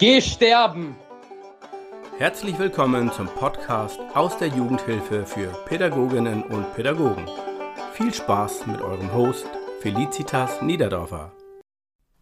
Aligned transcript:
Geh 0.00 0.20
sterben! 0.20 0.94
Herzlich 2.18 2.56
willkommen 2.56 3.10
zum 3.10 3.26
Podcast 3.26 3.98
aus 4.14 4.38
der 4.38 4.46
Jugendhilfe 4.46 5.26
für 5.26 5.48
Pädagoginnen 5.66 6.44
und 6.44 6.72
Pädagogen. 6.76 7.26
Viel 7.94 8.14
Spaß 8.14 8.68
mit 8.68 8.80
eurem 8.80 9.12
Host 9.12 9.48
Felicitas 9.80 10.62
Niederdorfer. 10.62 11.32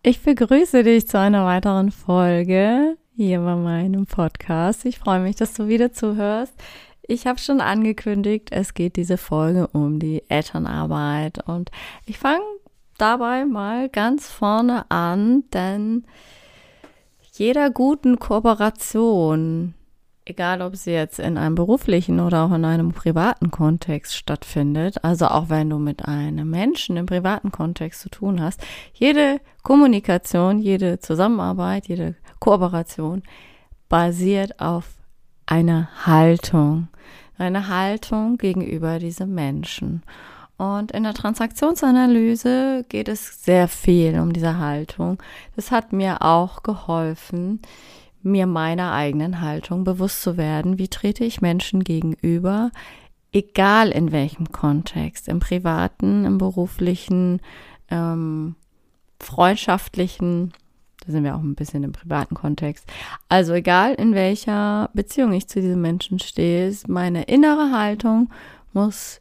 Ich 0.03 0.23
begrüße 0.23 0.85
dich 0.85 1.07
zu 1.07 1.19
einer 1.19 1.45
weiteren 1.45 1.91
Folge 1.91 2.97
hier 3.15 3.41
bei 3.41 3.57
meinem 3.57 4.07
Podcast. 4.07 4.87
Ich 4.87 4.99
freue 4.99 5.21
mich, 5.21 5.37
dass 5.37 5.53
du 5.53 5.69
wieder 5.69 5.93
zuhörst. 5.93 6.55
Ich 7.03 7.27
habe 7.27 7.39
schon 7.39 7.61
angekündigt, 7.61 8.49
es 8.53 8.73
geht 8.73 8.97
diese 8.97 9.19
Folge 9.19 9.67
um 9.67 9.99
die 9.99 10.23
Elternarbeit 10.31 11.47
und 11.47 11.71
ich 12.07 12.17
fange 12.17 12.41
dabei 12.97 13.45
mal 13.45 13.91
ganz 13.91 14.31
vorne 14.31 14.91
an, 14.91 15.45
denn 15.53 16.07
jeder 17.39 17.71
guten 17.71 18.19
Kooperation, 18.19 19.75
egal 20.25 20.63
ob 20.63 20.77
sie 20.77 20.93
jetzt 20.93 21.19
in 21.19 21.37
einem 21.37 21.55
beruflichen 21.55 22.21
oder 22.21 22.45
auch 22.45 22.53
in 22.53 22.65
einem 22.65 22.93
privaten 22.93 23.51
Kontext 23.51 24.17
stattfindet, 24.17 25.05
also 25.05 25.27
auch 25.27 25.49
wenn 25.49 25.71
du 25.71 25.79
mit 25.79 26.07
einem 26.07 26.49
Menschen 26.49 26.97
im 26.97 27.07
privaten 27.07 27.53
Kontext 27.53 28.01
zu 28.01 28.09
tun 28.09 28.41
hast, 28.41 28.61
jede 28.95 29.41
Kommunikation, 29.63 30.59
jede 30.59 30.99
Zusammenarbeit, 30.99 31.89
jede 31.89 32.15
Kooperation 32.41 33.23
basiert 33.89 34.61
auf 34.61 34.87
einer 35.47 35.89
Haltung, 36.07 36.89
eine 37.39 37.69
Haltung 37.69 38.39
gegenüber 38.39 38.99
diesem 38.99 39.35
Menschen. 39.35 40.03
Und 40.59 40.93
in 40.93 41.03
der 41.03 41.13
Transaktionsanalyse 41.13 42.85
geht 42.89 43.09
es 43.09 43.45
sehr 43.45 43.69
viel 43.69 44.19
um 44.19 44.33
diese 44.33 44.59
Haltung. 44.59 45.23
Das 45.55 45.71
hat 45.71 45.93
mir 45.93 46.23
auch 46.23 46.63
geholfen, 46.63 47.61
mir 48.23 48.47
meiner 48.47 48.93
eigenen 48.93 49.41
Haltung 49.41 49.85
bewusst 49.85 50.23
zu 50.23 50.37
werden. 50.37 50.79
Wie 50.79 50.89
trete 50.89 51.25
ich 51.25 51.43
Menschen 51.43 51.85
gegenüber, 51.85 52.71
egal 53.33 53.91
in 53.91 54.13
welchem 54.13 54.51
Kontext, 54.51 55.29
im 55.29 55.41
privaten, 55.41 56.25
im 56.25 56.39
beruflichen, 56.39 57.41
ähm, 57.91 58.57
freundschaftlichen, 59.21 60.53
da 61.05 61.13
sind 61.13 61.23
wir 61.23 61.37
auch 61.37 61.43
ein 61.43 61.55
bisschen 61.55 61.85
im 61.85 61.93
privaten 61.93 62.35
Kontext. 62.35 62.87
Also 63.29 63.53
egal 63.53 63.95
in 63.95 64.15
welcher 64.15 64.91
Beziehung 64.95 65.33
ich 65.33 65.49
zu 65.49 65.61
diesem 65.61 65.83
Menschen 65.83 66.19
stehe, 66.19 66.75
meine 66.89 67.25
innere 67.25 67.71
Haltung 67.73 68.31
muss 68.73 69.21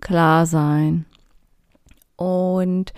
klar 0.00 0.46
sein. 0.46 1.06
Und 2.16 2.92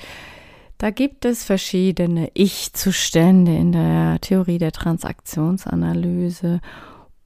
da 0.79 0.91
gibt 0.91 1.25
es 1.25 1.45
verschiedene 1.45 2.31
Ich-Zustände 2.35 3.55
in 3.57 3.73
der 3.73 4.21
Theorie 4.21 4.59
der 4.59 4.73
Transaktionsanalyse. 4.73 6.61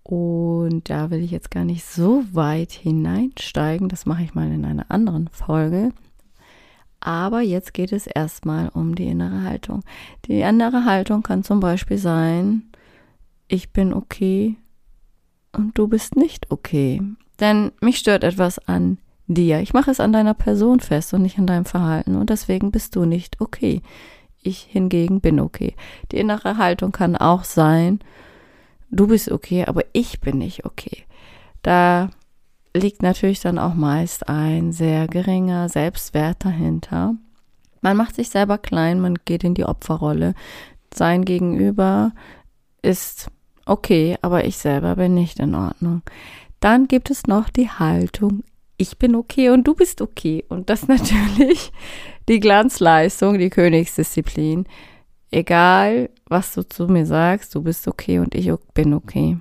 Und 0.02 0.88
da 0.88 1.10
will 1.10 1.22
ich 1.22 1.30
jetzt 1.30 1.50
gar 1.50 1.64
nicht 1.64 1.84
so 1.84 2.24
weit 2.32 2.72
hineinsteigen. 2.72 3.88
Das 3.88 4.06
mache 4.06 4.22
ich 4.22 4.34
mal 4.34 4.50
in 4.50 4.64
einer 4.64 4.90
anderen 4.90 5.28
Folge. 5.28 5.90
Aber 6.98 7.40
jetzt 7.40 7.74
geht 7.74 7.92
es 7.92 8.06
erstmal 8.06 8.68
um 8.68 8.94
die 8.94 9.08
innere 9.08 9.42
Haltung. 9.42 9.82
Die 10.26 10.40
innere 10.40 10.84
Haltung 10.84 11.22
kann 11.22 11.42
zum 11.42 11.60
Beispiel 11.60 11.98
sein, 11.98 12.62
ich 13.48 13.72
bin 13.72 13.92
okay 13.92 14.56
und 15.52 15.76
du 15.76 15.88
bist 15.88 16.16
nicht 16.16 16.50
okay. 16.50 17.02
Denn 17.40 17.72
mich 17.80 17.98
stört 17.98 18.24
etwas 18.24 18.58
an 18.60 18.98
dir. 19.26 19.60
Ich 19.60 19.72
mache 19.72 19.90
es 19.90 20.00
an 20.00 20.12
deiner 20.12 20.34
Person 20.34 20.80
fest 20.80 21.14
und 21.14 21.22
nicht 21.22 21.38
an 21.38 21.46
deinem 21.46 21.64
Verhalten 21.64 22.16
und 22.16 22.30
deswegen 22.30 22.70
bist 22.70 22.96
du 22.96 23.04
nicht 23.04 23.40
okay. 23.40 23.82
Ich 24.42 24.62
hingegen 24.62 25.20
bin 25.20 25.38
okay. 25.38 25.74
Die 26.10 26.18
innere 26.18 26.56
Haltung 26.56 26.92
kann 26.92 27.16
auch 27.16 27.44
sein, 27.44 28.00
du 28.90 29.06
bist 29.06 29.30
okay, 29.30 29.64
aber 29.66 29.82
ich 29.92 30.20
bin 30.20 30.38
nicht 30.38 30.64
okay. 30.64 31.04
Da 31.62 32.10
liegt 32.74 33.02
natürlich 33.02 33.40
dann 33.40 33.58
auch 33.58 33.74
meist 33.74 34.28
ein 34.28 34.72
sehr 34.72 35.06
geringer 35.06 35.68
Selbstwert 35.68 36.44
dahinter. 36.44 37.14
Man 37.80 37.96
macht 37.96 38.16
sich 38.16 38.30
selber 38.30 38.58
klein, 38.58 39.00
man 39.00 39.16
geht 39.24 39.44
in 39.44 39.54
die 39.54 39.64
Opferrolle. 39.64 40.34
Sein 40.94 41.24
Gegenüber 41.24 42.12
ist 42.82 43.30
okay, 43.66 44.16
aber 44.22 44.44
ich 44.44 44.56
selber 44.58 44.96
bin 44.96 45.14
nicht 45.14 45.38
in 45.38 45.54
Ordnung. 45.54 46.02
Dann 46.60 46.86
gibt 46.86 47.10
es 47.10 47.26
noch 47.26 47.48
die 47.48 47.68
Haltung, 47.68 48.44
ich 48.76 48.98
bin 48.98 49.14
okay 49.14 49.50
und 49.50 49.64
du 49.64 49.74
bist 49.74 50.00
okay. 50.00 50.44
Und 50.48 50.70
das 50.70 50.88
natürlich 50.88 51.72
die 52.28 52.40
Glanzleistung, 52.40 53.38
die 53.38 53.50
Königsdisziplin. 53.50 54.66
Egal, 55.30 56.10
was 56.26 56.54
du 56.54 56.62
zu 56.62 56.88
mir 56.88 57.06
sagst, 57.06 57.54
du 57.54 57.62
bist 57.62 57.88
okay 57.88 58.18
und 58.18 58.34
ich 58.34 58.52
bin 58.74 58.92
okay. 58.92 59.38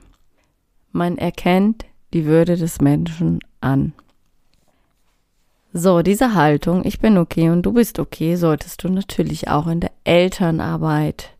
Man 0.91 1.17
erkennt 1.17 1.85
die 2.13 2.25
Würde 2.25 2.55
des 2.55 2.81
Menschen 2.81 3.39
an. 3.59 3.93
So, 5.73 6.01
diese 6.01 6.33
Haltung, 6.33 6.83
ich 6.85 6.99
bin 6.99 7.17
okay 7.17 7.49
und 7.49 7.61
du 7.61 7.71
bist 7.71 7.99
okay, 7.99 8.35
solltest 8.35 8.83
du 8.83 8.89
natürlich 8.89 9.47
auch 9.47 9.67
in 9.67 9.79
der 9.79 9.91
Elternarbeit 10.03 11.31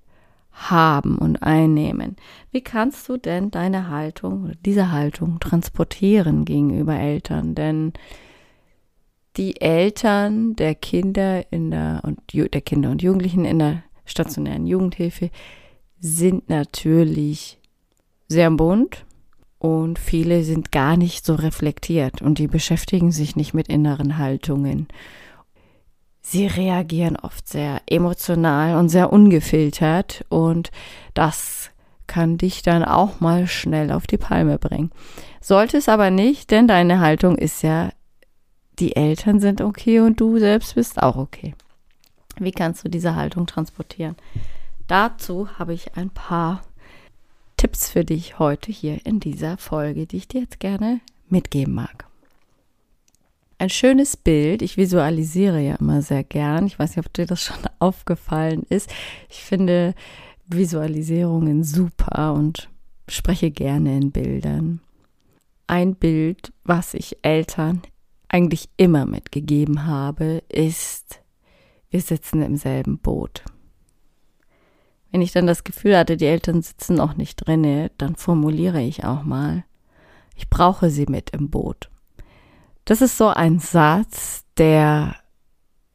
haben 0.51 1.17
und 1.17 1.41
einnehmen. 1.43 2.15
Wie 2.51 2.61
kannst 2.61 3.07
du 3.09 3.17
denn 3.17 3.51
deine 3.51 3.89
Haltung 3.89 4.45
oder 4.45 4.55
diese 4.65 4.91
Haltung 4.91 5.39
transportieren 5.39 6.45
gegenüber 6.45 6.95
Eltern? 6.95 7.55
Denn 7.55 7.93
die 9.37 9.61
Eltern 9.61 10.55
der 10.55 10.75
Kinder 10.75 11.51
in 11.51 11.71
der 11.71 12.01
und 12.03 12.19
der 12.33 12.61
Kinder 12.61 12.91
und 12.91 13.01
Jugendlichen 13.01 13.45
in 13.45 13.59
der 13.59 13.83
stationären 14.05 14.67
Jugendhilfe 14.67 15.29
sind 15.99 16.49
natürlich 16.49 17.59
sehr 18.27 18.51
bunt 18.51 19.05
und 19.59 19.99
viele 19.99 20.43
sind 20.43 20.71
gar 20.71 20.97
nicht 20.97 21.25
so 21.25 21.35
reflektiert 21.35 22.21
und 22.21 22.39
die 22.39 22.47
beschäftigen 22.47 23.11
sich 23.11 23.35
nicht 23.35 23.53
mit 23.53 23.67
inneren 23.67 24.17
Haltungen 24.17 24.87
sie 26.21 26.47
reagieren 26.47 27.17
oft 27.17 27.47
sehr 27.47 27.81
emotional 27.87 28.77
und 28.77 28.89
sehr 28.89 29.11
ungefiltert 29.11 30.23
und 30.29 30.71
das 31.13 31.71
kann 32.07 32.37
dich 32.37 32.61
dann 32.61 32.83
auch 32.83 33.19
mal 33.19 33.47
schnell 33.47 33.91
auf 33.91 34.05
die 34.05 34.17
Palme 34.17 34.57
bringen. 34.57 34.91
Sollte 35.39 35.77
es 35.77 35.89
aber 35.89 36.11
nicht, 36.11 36.51
denn 36.51 36.67
deine 36.67 36.99
Haltung 36.99 37.37
ist 37.37 37.63
ja, 37.63 37.89
die 38.79 38.95
Eltern 38.95 39.39
sind 39.39 39.61
okay 39.61 39.99
und 39.99 40.19
du 40.19 40.37
selbst 40.37 40.75
bist 40.75 41.01
auch 41.01 41.15
okay. 41.15 41.55
Wie 42.37 42.51
kannst 42.51 42.83
du 42.83 42.89
diese 42.89 43.15
Haltung 43.15 43.45
transportieren? 43.45 44.15
Dazu 44.87 45.47
habe 45.57 45.73
ich 45.73 45.95
ein 45.95 46.09
paar 46.09 46.61
Tipps 47.55 47.89
für 47.89 48.03
dich 48.03 48.39
heute 48.39 48.71
hier 48.71 49.05
in 49.05 49.19
dieser 49.19 49.57
Folge, 49.57 50.07
die 50.07 50.17
ich 50.17 50.27
dir 50.27 50.41
jetzt 50.41 50.59
gerne 50.59 50.99
mitgeben 51.29 51.73
mag 51.73 52.10
ein 53.61 53.69
schönes 53.69 54.17
Bild. 54.17 54.63
Ich 54.63 54.75
visualisiere 54.75 55.61
ja 55.61 55.75
immer 55.75 56.01
sehr 56.01 56.23
gern. 56.23 56.65
Ich 56.65 56.79
weiß 56.79 56.95
nicht, 56.95 57.05
ob 57.05 57.13
dir 57.13 57.27
das 57.27 57.43
schon 57.43 57.59
aufgefallen 57.79 58.63
ist. 58.69 58.91
Ich 59.29 59.43
finde 59.43 59.93
Visualisierungen 60.47 61.63
super 61.63 62.33
und 62.33 62.69
spreche 63.07 63.51
gerne 63.51 63.95
in 63.95 64.11
Bildern. 64.11 64.81
Ein 65.67 65.95
Bild, 65.95 66.51
was 66.63 66.95
ich 66.95 67.17
Eltern 67.21 67.83
eigentlich 68.27 68.67
immer 68.77 69.05
mitgegeben 69.05 69.85
habe, 69.85 70.41
ist, 70.49 71.21
wir 71.91 72.01
sitzen 72.01 72.41
im 72.41 72.57
selben 72.57 72.97
Boot. 72.97 73.43
Wenn 75.11 75.21
ich 75.21 75.33
dann 75.33 75.45
das 75.45 75.63
Gefühl 75.63 75.97
hatte, 75.97 76.17
die 76.17 76.25
Eltern 76.25 76.63
sitzen 76.63 76.95
noch 76.95 77.15
nicht 77.15 77.35
drinne, 77.35 77.91
dann 77.99 78.15
formuliere 78.15 78.81
ich 78.81 79.03
auch 79.03 79.21
mal, 79.21 79.65
ich 80.35 80.49
brauche 80.49 80.89
sie 80.89 81.05
mit 81.07 81.29
im 81.29 81.51
Boot. 81.51 81.90
Das 82.85 83.01
ist 83.01 83.17
so 83.17 83.27
ein 83.27 83.59
Satz, 83.59 84.43
der 84.57 85.15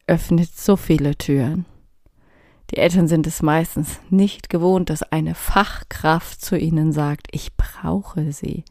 öffnet 0.07 0.49
so 0.55 0.75
viele 0.75 1.17
Türen. 1.17 1.65
Die 2.71 2.77
Eltern 2.77 3.07
sind 3.07 3.27
es 3.27 3.41
meistens 3.41 3.99
nicht 4.09 4.49
gewohnt, 4.49 4.89
dass 4.89 5.03
eine 5.03 5.35
Fachkraft 5.35 6.41
zu 6.41 6.57
ihnen 6.57 6.91
sagt, 6.91 7.27
ich 7.31 7.55
brauche 7.55 8.31
sie 8.31 8.65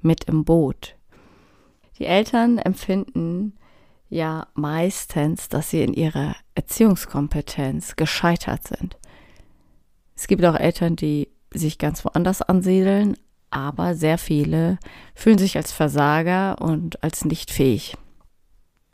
mit 0.00 0.24
im 0.24 0.44
Boot. 0.44 0.96
Die 1.98 2.06
Eltern 2.06 2.58
empfinden 2.58 3.54
ja 4.08 4.48
meistens, 4.54 5.48
dass 5.48 5.70
sie 5.70 5.82
in 5.82 5.94
ihrer 5.94 6.34
Erziehungskompetenz 6.54 7.96
gescheitert 7.96 8.66
sind. 8.68 8.98
Es 10.16 10.26
gibt 10.26 10.44
auch 10.44 10.56
Eltern, 10.56 10.96
die 10.96 11.28
sich 11.52 11.78
ganz 11.78 12.04
woanders 12.04 12.42
ansiedeln, 12.42 13.16
aber 13.50 13.94
sehr 13.94 14.18
viele 14.18 14.78
fühlen 15.14 15.38
sich 15.38 15.56
als 15.56 15.72
Versager 15.72 16.60
und 16.60 17.02
als 17.02 17.24
nicht 17.24 17.50
fähig. 17.50 17.96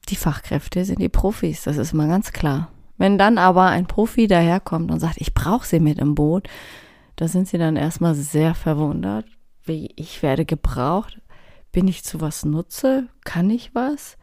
Die 0.08 0.16
Fachkräfte 0.16 0.84
sind 0.84 1.00
die 1.00 1.08
Profis, 1.08 1.62
das 1.64 1.76
ist 1.76 1.92
mal 1.92 2.08
ganz 2.08 2.32
klar. 2.32 2.70
Wenn 2.96 3.18
dann 3.18 3.38
aber 3.38 3.66
ein 3.66 3.86
Profi 3.86 4.26
daherkommt 4.26 4.90
und 4.90 5.00
sagt, 5.00 5.20
ich 5.20 5.34
brauche 5.34 5.66
sie 5.66 5.80
mit 5.80 5.98
im 5.98 6.14
Boot, 6.14 6.48
da 7.16 7.28
sind 7.28 7.48
sie 7.48 7.58
dann 7.58 7.76
erstmal 7.76 8.14
sehr 8.14 8.54
verwundert, 8.54 9.26
wie 9.64 9.92
ich 9.96 10.22
werde 10.22 10.44
gebraucht, 10.44 11.20
bin 11.72 11.88
ich 11.88 12.04
zu 12.04 12.20
was 12.20 12.44
nutze, 12.44 13.08
kann 13.24 13.50
ich 13.50 13.74
was? 13.74 14.16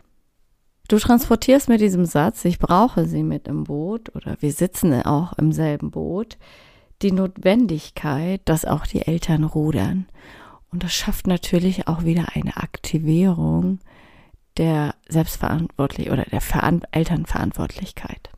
Du 0.87 0.97
transportierst 0.97 1.69
mit 1.69 1.81
diesem 1.81 2.05
Satz, 2.05 2.43
ich 2.45 2.59
brauche 2.59 3.05
sie 3.05 3.23
mit 3.23 3.47
im 3.47 3.65
Boot 3.65 4.15
oder 4.15 4.37
wir 4.39 4.51
sitzen 4.51 4.93
auch 5.03 5.33
im 5.33 5.51
selben 5.51 5.91
Boot, 5.91 6.37
die 7.03 7.11
Notwendigkeit, 7.11 8.41
dass 8.45 8.65
auch 8.65 8.87
die 8.87 9.05
Eltern 9.05 9.43
rudern. 9.43 10.07
Und 10.71 10.83
das 10.83 10.93
schafft 10.93 11.27
natürlich 11.27 11.87
auch 11.87 12.03
wieder 12.03 12.27
eine 12.33 12.57
Aktivierung 12.57 13.79
der 14.57 14.95
Selbstverantwortlich 15.07 16.09
oder 16.09 16.23
der 16.23 16.41
Veran 16.41 16.81
Elternverantwortlichkeit. 16.91 18.29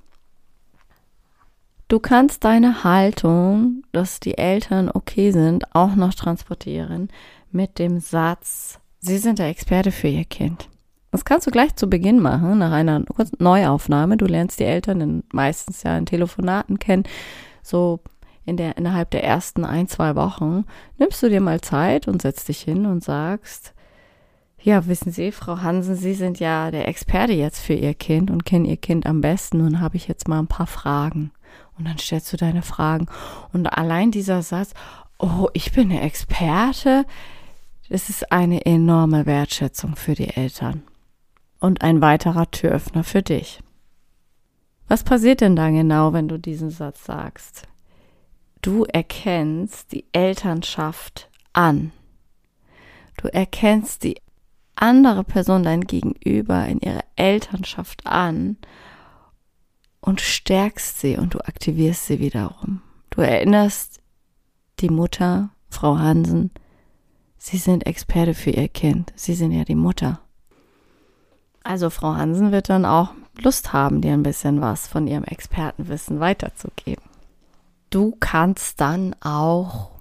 Du 1.87 1.99
kannst 1.99 2.43
deine 2.43 2.83
Haltung, 2.83 3.83
dass 3.91 4.19
die 4.19 4.37
Eltern 4.37 4.89
okay 4.89 5.31
sind, 5.31 5.75
auch 5.75 5.95
noch 5.95 6.13
transportieren 6.13 7.09
mit 7.51 7.79
dem 7.79 7.99
Satz, 7.99 8.79
sie 8.99 9.17
sind 9.17 9.39
der 9.39 9.47
Experte 9.47 9.91
für 9.91 10.07
ihr 10.07 10.25
Kind. 10.25 10.67
Das 11.11 11.23
kannst 11.23 11.47
du 11.47 11.51
gleich 11.51 11.75
zu 11.75 11.87
Beginn 11.87 12.19
machen, 12.19 12.57
nach 12.57 12.73
einer 12.73 13.05
Neuaufnahme. 13.39 14.17
Du 14.17 14.25
lernst 14.25 14.59
die 14.59 14.65
Eltern 14.65 14.99
in, 14.99 15.23
meistens 15.31 15.83
ja 15.83 15.97
in 15.97 16.05
Telefonaten 16.05 16.79
kennen. 16.79 17.03
So 17.63 18.01
in 18.45 18.57
der, 18.57 18.77
innerhalb 18.77 19.11
der 19.11 19.23
ersten 19.23 19.65
ein, 19.65 19.87
zwei 19.87 20.15
Wochen 20.15 20.65
nimmst 20.97 21.21
du 21.23 21.29
dir 21.29 21.41
mal 21.41 21.61
Zeit 21.61 22.07
und 22.07 22.21
setzt 22.21 22.47
dich 22.47 22.61
hin 22.61 22.85
und 22.85 23.03
sagst, 23.03 23.73
ja, 24.61 24.87
wissen 24.87 25.11
Sie, 25.11 25.31
Frau 25.31 25.61
Hansen, 25.61 25.95
Sie 25.95 26.15
sind 26.15 26.39
ja 26.39 26.71
der 26.71 26.87
Experte 26.87 27.33
jetzt 27.33 27.59
für 27.59 27.73
Ihr 27.73 27.93
Kind 27.93 28.31
und 28.31 28.45
kennen 28.45 28.65
Ihr 28.65 28.77
Kind 28.77 29.05
am 29.05 29.21
besten. 29.21 29.59
Nun 29.59 29.79
habe 29.79 29.95
ich 29.95 30.07
jetzt 30.07 30.27
mal 30.27 30.39
ein 30.39 30.47
paar 30.47 30.65
Fragen. 30.65 31.31
Und 31.77 31.87
dann 31.87 31.99
stellst 31.99 32.33
du 32.33 32.37
deine 32.37 32.63
Fragen. 32.63 33.05
Und 33.53 33.67
allein 33.67 34.09
dieser 34.09 34.41
Satz, 34.41 34.73
oh, 35.19 35.49
ich 35.53 35.71
bin 35.71 35.89
der 35.89 36.03
Experte, 36.03 37.05
das 37.89 38.09
ist 38.09 38.31
eine 38.31 38.65
enorme 38.65 39.27
Wertschätzung 39.27 39.95
für 39.95 40.15
die 40.15 40.35
Eltern. 40.35 40.81
Und 41.59 41.83
ein 41.83 42.01
weiterer 42.01 42.49
Türöffner 42.49 43.03
für 43.03 43.21
dich. 43.21 43.61
Was 44.87 45.03
passiert 45.03 45.41
denn 45.41 45.55
da 45.55 45.69
genau, 45.69 46.13
wenn 46.13 46.27
du 46.27 46.39
diesen 46.39 46.71
Satz 46.71 47.05
sagst? 47.05 47.67
Du 48.65 48.83
erkennst 48.83 49.91
die 49.91 50.05
Elternschaft 50.11 51.29
an. 51.53 51.91
Du 53.15 53.27
erkennst 53.27 54.03
die 54.03 54.19
andere 54.73 55.23
Person, 55.23 55.61
dein 55.61 55.81
Gegenüber, 55.81 56.65
in 56.65 56.79
ihrer 56.79 57.03
Elternschaft 57.15 58.07
an 58.07 58.57
und 60.01 60.19
stärkst 60.19 60.99
sie 60.99 61.15
und 61.15 61.35
du 61.35 61.45
aktivierst 61.45 62.07
sie 62.07 62.17
wiederum. 62.17 62.81
Du 63.11 63.21
erinnerst 63.21 64.01
die 64.79 64.89
Mutter, 64.89 65.51
Frau 65.69 65.99
Hansen, 65.99 66.49
sie 67.37 67.57
sind 67.57 67.85
Experte 67.85 68.33
für 68.33 68.49
ihr 68.49 68.67
Kind. 68.67 69.13
Sie 69.15 69.35
sind 69.35 69.51
ja 69.51 69.63
die 69.63 69.75
Mutter. 69.75 70.21
Also 71.63 71.91
Frau 71.91 72.15
Hansen 72.15 72.51
wird 72.51 72.69
dann 72.69 72.85
auch 72.85 73.13
Lust 73.37 73.73
haben, 73.73 74.01
dir 74.01 74.13
ein 74.13 74.23
bisschen 74.23 74.59
was 74.59 74.87
von 74.87 75.05
ihrem 75.05 75.23
Expertenwissen 75.23 76.19
weiterzugeben. 76.19 77.14
Du 77.89 78.15
kannst 78.19 78.81
dann 78.81 79.15
auch 79.21 79.91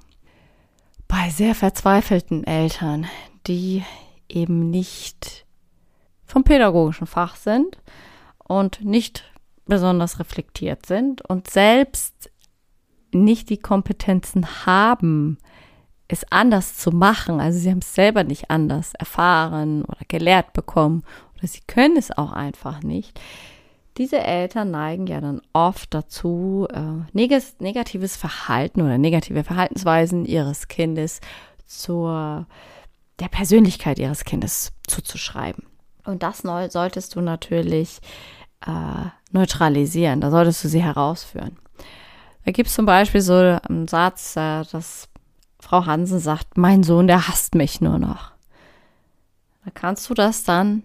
bei 1.08 1.30
sehr 1.30 1.54
verzweifelten 1.54 2.44
Eltern, 2.44 3.06
die 3.46 3.84
eben 4.28 4.70
nicht 4.70 5.46
vom 6.24 6.44
pädagogischen 6.44 7.06
Fach 7.06 7.36
sind 7.36 7.78
und 8.38 8.84
nicht 8.84 9.24
besonders 9.66 10.18
reflektiert 10.18 10.86
sind 10.86 11.22
und 11.22 11.48
selbst 11.48 12.30
nicht 13.12 13.48
die 13.48 13.58
Kompetenzen 13.58 14.66
haben, 14.66 15.38
es 16.08 16.24
anders 16.30 16.76
zu 16.76 16.90
machen. 16.90 17.40
Also 17.40 17.58
sie 17.58 17.70
haben 17.70 17.78
es 17.78 17.94
selber 17.94 18.24
nicht 18.24 18.50
anders 18.50 18.92
erfahren 18.94 19.84
oder 19.84 20.00
gelehrt 20.08 20.52
bekommen 20.52 21.04
oder 21.36 21.46
sie 21.46 21.60
können 21.66 21.96
es 21.96 22.10
auch 22.10 22.32
einfach 22.32 22.82
nicht. 22.82 23.18
Diese 23.96 24.18
Eltern 24.18 24.72
neigen 24.72 25.06
ja 25.06 25.20
dann 25.20 25.40
oft 25.52 25.94
dazu, 25.94 26.66
äh, 26.72 26.80
negatives 27.12 28.16
Verhalten 28.16 28.82
oder 28.82 28.98
negative 28.98 29.44
Verhaltensweisen 29.44 30.24
ihres 30.24 30.66
Kindes 30.68 31.20
zur 31.66 32.46
der 33.20 33.28
Persönlichkeit 33.28 34.00
ihres 34.00 34.24
Kindes 34.24 34.72
zuzuschreiben. 34.86 35.64
Und 36.04 36.22
das 36.22 36.38
solltest 36.38 37.14
du 37.14 37.20
natürlich 37.20 38.00
äh, 38.66 39.08
neutralisieren. 39.30 40.20
Da 40.20 40.30
solltest 40.30 40.64
du 40.64 40.68
sie 40.68 40.82
herausführen. 40.82 41.56
Da 42.44 42.52
gibt 42.52 42.68
es 42.68 42.74
zum 42.74 42.86
Beispiel 42.86 43.20
so 43.20 43.34
einen 43.34 43.88
Satz, 43.88 44.36
äh, 44.36 44.64
dass 44.70 45.08
Frau 45.60 45.86
Hansen 45.86 46.18
sagt, 46.18 46.58
mein 46.58 46.82
Sohn, 46.82 47.06
der 47.06 47.28
hasst 47.28 47.54
mich 47.54 47.80
nur 47.80 47.98
noch. 47.98 48.32
Da 49.64 49.70
kannst 49.72 50.10
du 50.10 50.14
das 50.14 50.44
dann 50.44 50.82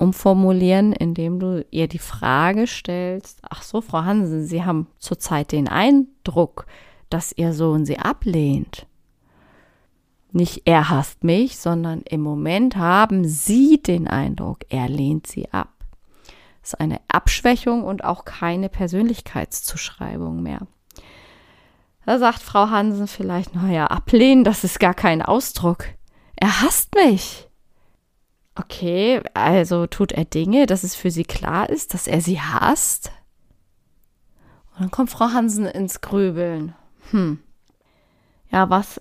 umformulieren, 0.00 0.92
indem 0.92 1.38
du 1.38 1.64
ihr 1.70 1.86
die 1.86 1.98
Frage 1.98 2.66
stellst, 2.66 3.40
ach 3.48 3.62
so, 3.62 3.80
Frau 3.80 4.04
Hansen, 4.04 4.44
Sie 4.46 4.64
haben 4.64 4.86
zurzeit 4.98 5.52
den 5.52 5.68
Eindruck, 5.68 6.66
dass 7.10 7.32
Ihr 7.36 7.52
Sohn 7.52 7.84
Sie 7.84 7.98
ablehnt. 7.98 8.86
Nicht 10.32 10.62
er 10.64 10.90
hasst 10.90 11.24
mich, 11.24 11.58
sondern 11.58 12.02
im 12.02 12.20
Moment 12.22 12.76
haben 12.76 13.24
Sie 13.24 13.82
den 13.82 14.08
Eindruck, 14.08 14.60
er 14.68 14.88
lehnt 14.88 15.26
Sie 15.26 15.52
ab. 15.52 15.68
Das 16.62 16.74
ist 16.74 16.80
eine 16.80 17.00
Abschwächung 17.08 17.84
und 17.84 18.04
auch 18.04 18.24
keine 18.24 18.68
Persönlichkeitszuschreibung 18.68 20.42
mehr. 20.42 20.66
Da 22.06 22.18
sagt 22.18 22.40
Frau 22.40 22.70
Hansen 22.70 23.06
vielleicht, 23.06 23.54
naja, 23.54 23.86
ablehnen, 23.86 24.44
das 24.44 24.64
ist 24.64 24.80
gar 24.80 24.94
kein 24.94 25.20
Ausdruck. 25.20 25.84
Er 26.36 26.62
hasst 26.62 26.94
mich. 26.94 27.49
Okay, 28.60 29.22
also 29.34 29.86
tut 29.86 30.12
er 30.12 30.24
Dinge, 30.24 30.66
dass 30.66 30.84
es 30.84 30.94
für 30.94 31.10
sie 31.10 31.24
klar 31.24 31.70
ist, 31.70 31.94
dass 31.94 32.06
er 32.06 32.20
sie 32.20 32.40
hasst? 32.40 33.10
Und 34.72 34.80
dann 34.80 34.90
kommt 34.90 35.10
Frau 35.10 35.32
Hansen 35.32 35.66
ins 35.66 36.00
Grübeln. 36.00 36.74
Hm. 37.10 37.38
Ja, 38.50 38.68
was 38.68 39.00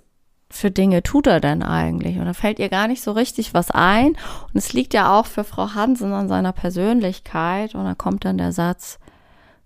für 0.50 0.71
Dinge 0.71 1.03
tut 1.03 1.27
er 1.27 1.39
denn 1.39 1.61
eigentlich? 1.61 2.17
Und 2.17 2.25
da 2.25 2.33
fällt 2.33 2.59
ihr 2.59 2.69
gar 2.69 2.88
nicht 2.88 3.01
so 3.01 3.11
richtig 3.11 3.53
was 3.53 3.69
ein. 3.71 4.09
Und 4.09 4.56
es 4.56 4.73
liegt 4.73 4.94
ja 4.94 5.17
auch 5.17 5.25
für 5.25 5.44
Frau 5.44 5.73
Hansen 5.73 6.13
an 6.13 6.27
seiner 6.27 6.53
Persönlichkeit. 6.53 7.75
Und 7.75 7.85
da 7.85 7.95
kommt 7.95 8.25
dann 8.25 8.38
der 8.38 8.51
Satz, 8.51 9.00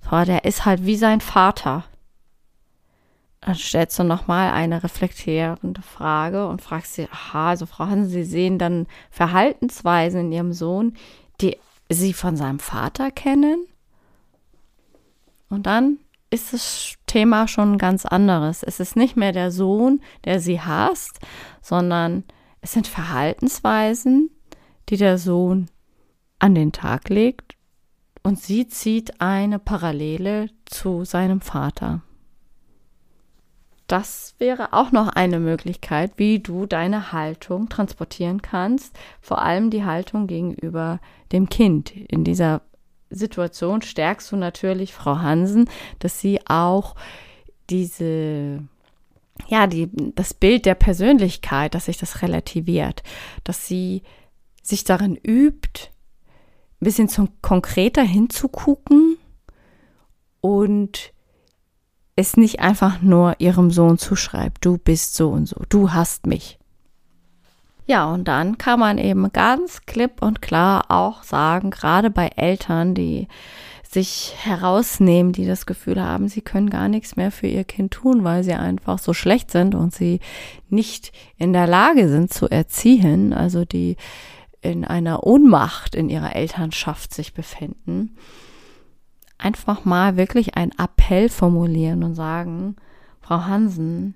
Frau, 0.01 0.25
der 0.25 0.45
ist 0.45 0.66
halt 0.66 0.86
wie 0.86 0.98
sein 0.98 1.22
Vater. 1.22 1.84
Dann 3.45 3.56
stellst 3.56 4.00
du 4.00 4.04
nochmal 4.04 4.54
eine 4.54 4.84
reflektierende 4.84 5.81
Frage 5.81 6.48
und 6.48 6.62
fragst 6.62 6.94
sie, 6.94 7.07
aha, 7.12 7.50
also 7.50 7.66
Frau 7.66 7.88
Hansen, 7.88 8.10
Sie 8.10 8.24
sehen 8.24 8.57
dann 8.57 8.88
Verhaltensweisen 9.10 10.22
in 10.22 10.31
Ihrem 10.31 10.54
Sohn, 10.54 10.95
die 11.42 11.57
Sie 11.90 12.13
von 12.13 12.38
seinem 12.38 12.60
Vater 12.60 13.12
kennen? 13.12 13.66
Und 15.50 15.68
dann 15.68 16.00
ist 16.30 16.54
das 16.54 16.95
Thema 17.06 17.48
schon 17.48 17.74
ein 17.74 17.78
ganz 17.78 18.06
anderes. 18.06 18.63
Es 18.63 18.80
ist 18.80 18.95
nicht 18.95 19.16
mehr 19.16 19.34
der 19.34 19.51
Sohn, 19.51 20.01
der 20.25 20.40
sie 20.40 20.59
hasst, 20.59 21.19
sondern 21.62 22.23
es 22.62 22.71
sind 22.71 22.88
Verhaltensweisen, 22.88 24.31
die 24.90 24.97
der 24.97 25.19
Sohn 25.19 25.69
an 26.40 26.56
den 26.56 26.71
Tag 26.71 27.09
legt 27.09 27.56
und 28.23 28.40
sie 28.40 28.68
zieht 28.68 29.21
eine 29.21 29.59
Parallele 29.59 30.50
zu 30.66 31.06
seinem 31.06 31.40
Vater. 31.40 32.02
Das 33.87 34.35
wäre 34.37 34.73
auch 34.73 34.92
noch 34.92 35.09
eine 35.09 35.40
Möglichkeit, 35.40 36.13
wie 36.16 36.40
du 36.40 36.66
deine 36.66 37.11
Haltung 37.11 37.69
transportieren 37.69 38.42
kannst, 38.42 38.95
vor 39.21 39.42
allem 39.42 39.69
die 39.69 39.83
Haltung 39.83 40.28
gegenüber 40.28 40.99
dem 41.31 41.49
Kind. 41.49 41.92
In 41.92 42.23
dieser 42.23 42.61
Situation 43.09 43.81
stärkst 43.81 44.31
du 44.31 44.37
natürlich 44.37 44.94
Frau 44.94 45.18
Hansen, 45.19 45.69
dass 45.99 46.19
sie 46.19 46.40
auch 46.47 46.95
diese 47.69 48.63
ja, 49.47 49.68
die, 49.68 49.90
das 50.16 50.33
Bild 50.33 50.66
der 50.66 50.75
Persönlichkeit, 50.75 51.73
dass 51.75 51.85
sich 51.85 51.97
das 51.97 52.21
relativiert, 52.21 53.04
dass 53.44 53.68
sie 53.68 54.04
sich 54.61 54.83
darin 54.83 55.16
übt, 55.16 55.90
ein 56.80 56.85
bisschen 56.85 57.09
zum 57.09 57.30
konkreter 57.42 58.04
hinzugucken 58.04 59.18
und 60.40 61.13
es 62.16 62.38
nicht 62.38 62.60
einfach 62.60 63.02
nur 63.02 63.36
ihrem 63.40 63.72
Sohn 63.72 63.98
zuschreibt, 63.98 64.64
du 64.66 64.78
bist 64.78 65.16
so 65.16 65.30
und 65.30 65.48
so, 65.48 65.62
du 65.70 65.92
hast 65.92 66.28
mich. 66.28 66.60
Ja, 67.86 68.06
und 68.06 68.28
dann 68.28 68.58
kann 68.58 68.80
man 68.80 68.98
eben 68.98 69.32
ganz 69.34 69.82
klipp 69.86 70.22
und 70.22 70.42
klar 70.42 70.86
auch 70.90 71.24
sagen, 71.24 71.70
gerade 71.70 72.10
bei 72.10 72.30
Eltern, 72.36 72.96
die 72.96 73.28
sich 73.84 74.34
herausnehmen, 74.38 75.34
die 75.34 75.46
das 75.46 75.66
Gefühl 75.66 76.02
haben, 76.02 76.28
sie 76.28 76.42
können 76.42 76.70
gar 76.70 76.88
nichts 76.88 77.16
mehr 77.16 77.32
für 77.32 77.48
ihr 77.48 77.64
Kind 77.64 77.92
tun, 77.92 78.24
weil 78.24 78.44
sie 78.44 78.54
einfach 78.54 78.98
so 78.98 79.14
schlecht 79.14 79.52
sind 79.52 79.76
und 79.76 79.94
sie 79.94 80.20
nicht 80.70 81.12
in 81.38 81.54
der 81.54 81.68
Lage 81.68 82.10
sind 82.10 82.34
zu 82.34 82.50
erziehen, 82.50 83.34
also 83.34 83.66
die 83.66 83.98
in 84.62 84.86
einer 84.86 85.24
Ohnmacht 85.26 85.94
in 85.94 86.10
ihrer 86.10 86.36
Elternschaft 86.36 87.14
sich 87.14 87.34
befinden, 87.34 88.16
einfach 89.44 89.85
mal 89.85 90.18
wirklich 90.18 90.56
einen 90.56 90.71
Appell 90.78 91.30
formulieren 91.30 92.04
und 92.04 92.16
sagen, 92.16 92.76
Frau 93.21 93.45
Hansen, 93.45 94.16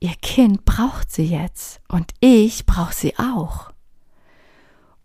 ihr 0.00 0.14
Kind 0.22 0.64
braucht 0.64 1.10
sie 1.10 1.26
jetzt 1.26 1.80
und 1.88 2.12
ich 2.20 2.66
brauche 2.66 2.94
sie 2.94 3.14
auch. 3.18 3.70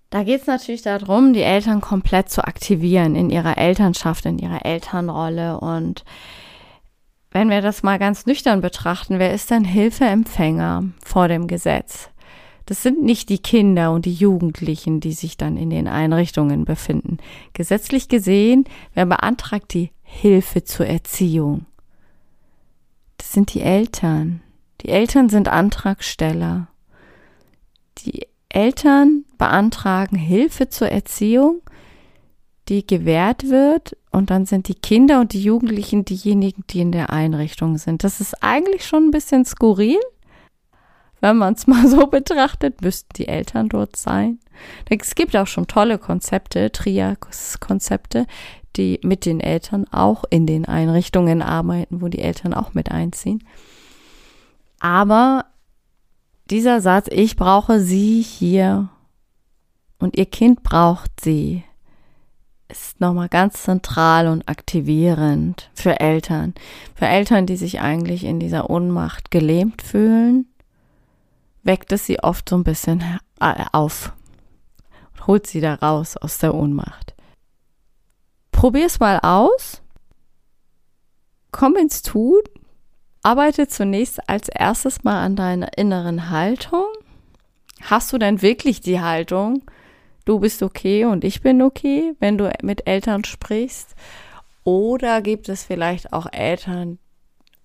Da 0.09 0.23
geht 0.23 0.41
es 0.41 0.47
natürlich 0.47 0.83
darum, 0.83 1.33
die 1.33 1.41
Eltern 1.41 1.81
komplett 1.81 2.29
zu 2.29 2.45
aktivieren 2.45 3.15
in 3.15 3.31
ihrer 3.31 3.57
Elternschaft, 3.57 4.25
in 4.25 4.37
ihrer 4.37 4.65
Elternrolle 4.65 5.59
und 5.59 6.05
wenn 7.31 7.49
wir 7.49 7.61
das 7.61 7.81
mal 7.81 7.97
ganz 7.97 8.27
nüchtern 8.27 8.61
betrachten, 8.61 9.17
wer 9.17 9.33
ist 9.33 9.49
denn 9.49 9.63
Hilfeempfänger 9.63 10.83
vor 11.03 11.27
dem 11.27 11.47
Gesetz? 11.47 12.11
Das 12.73 12.81
sind 12.81 13.03
nicht 13.03 13.29
die 13.29 13.37
Kinder 13.37 13.91
und 13.91 14.05
die 14.05 14.15
Jugendlichen, 14.15 14.99
die 14.99 15.11
sich 15.11 15.37
dann 15.37 15.57
in 15.57 15.69
den 15.69 15.87
Einrichtungen 15.87 16.65
befinden. 16.65 17.19
Gesetzlich 17.53 18.09
gesehen, 18.09 18.65
wer 18.95 19.05
beantragt 19.05 19.75
die 19.75 19.91
Hilfe 20.01 20.63
zur 20.63 20.87
Erziehung? 20.87 21.67
Das 23.17 23.31
sind 23.31 23.53
die 23.53 23.61
Eltern. 23.61 24.41
Die 24.81 24.89
Eltern 24.89 25.29
sind 25.29 25.49
Antragsteller. 25.49 26.67
Die 27.99 28.25
Eltern 28.49 29.23
beantragen 29.37 30.17
Hilfe 30.17 30.67
zur 30.67 30.89
Erziehung, 30.89 31.61
die 32.69 32.87
gewährt 32.87 33.51
wird, 33.51 33.95
und 34.09 34.31
dann 34.31 34.47
sind 34.47 34.67
die 34.67 34.73
Kinder 34.73 35.19
und 35.19 35.33
die 35.33 35.43
Jugendlichen 35.43 36.05
diejenigen, 36.05 36.63
die 36.71 36.79
in 36.79 36.91
der 36.91 37.11
Einrichtung 37.11 37.77
sind. 37.77 38.03
Das 38.03 38.19
ist 38.19 38.41
eigentlich 38.41 38.83
schon 38.83 39.09
ein 39.09 39.11
bisschen 39.11 39.45
skurril, 39.45 39.99
wenn 41.23 41.37
man 41.37 41.53
es 41.53 41.67
mal 41.67 41.87
so 41.87 42.05
betrachtet, 42.07 42.81
müssten 42.81 43.13
die 43.15 43.29
Eltern 43.29 43.69
dort 43.69 43.95
sein. 43.95 44.39
Es 44.89 45.15
gibt 45.15 45.35
auch 45.35 45.47
schon 45.47 45.67
tolle 45.67 45.97
Konzepte, 45.97 46.71
Trias-Konzepte, 46.71 48.27
die 48.75 48.99
mit 49.03 49.25
den 49.25 49.39
Eltern 49.39 49.85
auch 49.89 50.25
in 50.29 50.45
den 50.45 50.65
Einrichtungen 50.65 51.41
arbeiten, 51.41 52.01
wo 52.01 52.09
die 52.09 52.19
Eltern 52.19 52.53
auch 52.53 52.73
mit 52.73 52.91
einziehen. 52.91 53.43
Aber 54.79 55.45
dieser 56.49 56.81
Satz, 56.81 57.07
ich 57.09 57.37
brauche 57.37 57.79
sie 57.79 58.21
hier 58.21 58.89
und 59.99 60.17
ihr 60.17 60.25
Kind 60.25 60.61
braucht 60.61 61.21
sie, 61.21 61.63
ist 62.67 62.99
nochmal 62.99 63.29
ganz 63.29 63.63
zentral 63.63 64.27
und 64.27 64.49
aktivierend 64.49 65.69
für 65.73 65.99
Eltern. 65.99 66.53
Für 66.95 67.05
Eltern, 67.05 67.45
die 67.45 67.55
sich 67.55 67.79
eigentlich 67.79 68.25
in 68.25 68.39
dieser 68.39 68.69
Ohnmacht 68.69 69.31
gelähmt 69.31 69.81
fühlen, 69.81 70.47
weckt 71.63 71.91
es 71.91 72.05
sie 72.05 72.19
oft 72.19 72.49
so 72.49 72.57
ein 72.57 72.63
bisschen 72.63 73.01
äh, 73.39 73.65
auf 73.71 74.13
und 75.13 75.27
holt 75.27 75.47
sie 75.47 75.61
da 75.61 75.75
raus 75.75 76.17
aus 76.17 76.37
der 76.37 76.53
Ohnmacht. 76.53 77.13
Probier's 78.51 78.99
mal 78.99 79.19
aus. 79.19 79.81
Komm 81.51 81.75
ins 81.75 82.01
Tun. 82.01 82.41
Arbeite 83.21 83.67
zunächst 83.67 84.29
als 84.29 84.49
erstes 84.49 85.03
mal 85.03 85.23
an 85.23 85.35
deiner 85.35 85.77
inneren 85.77 86.29
Haltung. 86.29 86.87
Hast 87.81 88.11
du 88.13 88.17
denn 88.17 88.41
wirklich 88.41 88.81
die 88.81 89.01
Haltung, 89.01 89.63
du 90.25 90.39
bist 90.39 90.63
okay 90.63 91.05
und 91.05 91.23
ich 91.23 91.41
bin 91.41 91.61
okay, 91.61 92.13
wenn 92.19 92.37
du 92.37 92.51
mit 92.61 92.87
Eltern 92.87 93.23
sprichst? 93.23 93.95
Oder 94.63 95.21
gibt 95.21 95.49
es 95.49 95.63
vielleicht 95.65 96.13
auch 96.13 96.27
Eltern, 96.31 96.99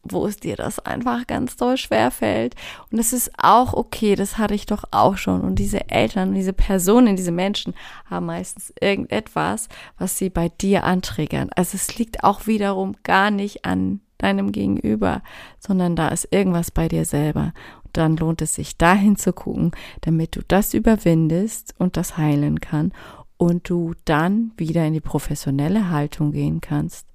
wo 0.02 0.26
es 0.26 0.36
dir 0.36 0.56
das 0.56 0.78
einfach 0.78 1.26
ganz 1.26 1.56
doll 1.56 1.76
schwer 1.76 2.10
fällt. 2.10 2.54
Und 2.90 2.98
es 2.98 3.12
ist 3.12 3.30
auch 3.36 3.74
okay, 3.74 4.14
das 4.14 4.38
hatte 4.38 4.54
ich 4.54 4.66
doch 4.66 4.84
auch 4.90 5.16
schon. 5.16 5.42
Und 5.42 5.56
diese 5.56 5.90
Eltern, 5.90 6.34
diese 6.34 6.52
Personen, 6.52 7.16
diese 7.16 7.32
Menschen 7.32 7.74
haben 8.06 8.26
meistens 8.26 8.72
irgendetwas, 8.80 9.68
was 9.98 10.18
sie 10.18 10.30
bei 10.30 10.48
dir 10.48 10.84
anträgern. 10.84 11.50
Also 11.54 11.76
es 11.76 11.98
liegt 11.98 12.24
auch 12.24 12.46
wiederum 12.46 12.96
gar 13.02 13.30
nicht 13.30 13.64
an 13.64 14.00
deinem 14.18 14.52
Gegenüber, 14.52 15.22
sondern 15.58 15.96
da 15.96 16.08
ist 16.08 16.28
irgendwas 16.30 16.70
bei 16.70 16.88
dir 16.88 17.04
selber. 17.04 17.52
Und 17.84 17.96
dann 17.96 18.16
lohnt 18.16 18.42
es 18.42 18.54
sich 18.54 18.76
dahin 18.76 19.16
zu 19.16 19.32
gucken, 19.32 19.72
damit 20.00 20.36
du 20.36 20.40
das 20.46 20.74
überwindest 20.74 21.74
und 21.78 21.96
das 21.96 22.16
heilen 22.16 22.60
kann 22.60 22.92
und 23.36 23.70
du 23.70 23.94
dann 24.04 24.52
wieder 24.56 24.84
in 24.84 24.92
die 24.92 25.00
professionelle 25.00 25.90
Haltung 25.90 26.32
gehen 26.32 26.60
kannst. 26.60 27.06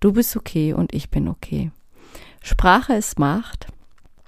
Du 0.00 0.12
bist 0.12 0.36
okay 0.36 0.72
und 0.72 0.94
ich 0.94 1.10
bin 1.10 1.28
okay. 1.28 1.70
Sprache 2.44 2.92
ist 2.92 3.18
Macht 3.18 3.68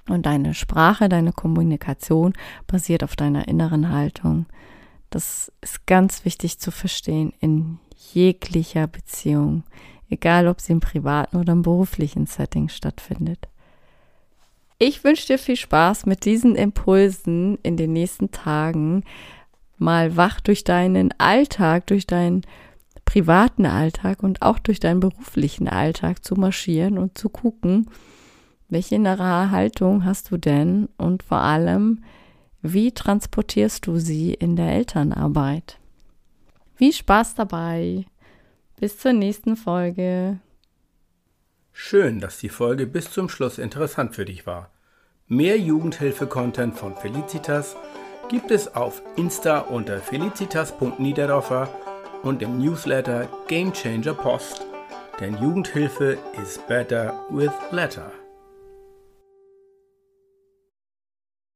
und 0.09 0.25
deine 0.25 0.55
Sprache, 0.55 1.07
deine 1.07 1.33
Kommunikation 1.33 2.33
basiert 2.65 3.03
auf 3.03 3.15
deiner 3.15 3.47
inneren 3.47 3.91
Haltung. 3.91 4.47
Das 5.11 5.51
ist 5.61 5.85
ganz 5.85 6.25
wichtig 6.25 6.57
zu 6.57 6.71
verstehen 6.71 7.31
in 7.41 7.77
jeglicher 8.13 8.87
Beziehung, 8.87 9.63
egal 10.09 10.47
ob 10.47 10.61
sie 10.61 10.73
im 10.73 10.79
privaten 10.79 11.37
oder 11.37 11.53
im 11.53 11.61
beruflichen 11.61 12.25
Setting 12.25 12.69
stattfindet. 12.69 13.47
Ich 14.79 15.03
wünsche 15.03 15.27
dir 15.27 15.37
viel 15.37 15.55
Spaß 15.55 16.07
mit 16.07 16.25
diesen 16.25 16.55
Impulsen 16.55 17.59
in 17.61 17.77
den 17.77 17.93
nächsten 17.93 18.31
Tagen, 18.31 19.03
mal 19.77 20.17
wach 20.17 20.41
durch 20.41 20.63
deinen 20.63 21.13
Alltag, 21.19 21.85
durch 21.85 22.07
deinen 22.07 22.41
privaten 23.07 23.65
Alltag 23.65 24.21
und 24.21 24.41
auch 24.41 24.59
durch 24.59 24.81
deinen 24.81 24.99
beruflichen 24.99 25.69
Alltag 25.69 26.25
zu 26.25 26.35
marschieren 26.35 26.97
und 26.97 27.17
zu 27.17 27.29
gucken, 27.29 27.89
welche 28.67 28.95
innere 28.95 29.49
Haltung 29.49 30.03
hast 30.03 30.29
du 30.29 30.37
denn 30.37 30.89
und 30.97 31.23
vor 31.23 31.37
allem, 31.37 32.03
wie 32.61 32.91
transportierst 32.91 33.87
du 33.87 33.97
sie 33.97 34.33
in 34.33 34.57
der 34.57 34.73
Elternarbeit? 34.73 35.79
Viel 36.75 36.91
Spaß 36.91 37.35
dabei. 37.35 38.05
Bis 38.77 38.99
zur 38.99 39.13
nächsten 39.13 39.55
Folge. 39.55 40.39
Schön, 41.71 42.19
dass 42.19 42.39
die 42.39 42.49
Folge 42.49 42.85
bis 42.87 43.09
zum 43.09 43.29
Schluss 43.29 43.57
interessant 43.57 44.15
für 44.15 44.25
dich 44.25 44.45
war. 44.45 44.69
Mehr 45.27 45.57
Jugendhilfe-Content 45.57 46.75
von 46.75 46.95
Felicitas 46.97 47.77
gibt 48.27 48.51
es 48.51 48.75
auf 48.75 49.01
Insta 49.15 49.59
unter 49.59 49.99
felicitas.niederdorfer 49.99 51.69
und 52.23 52.41
im 52.41 52.57
Newsletter 52.59 53.27
Game 53.47 53.71
Changer 53.73 54.13
Post. 54.13 54.65
Denn 55.19 55.37
Jugendhilfe 55.37 56.17
is 56.41 56.59
better 56.67 57.13
with 57.29 57.51
letter. 57.71 58.11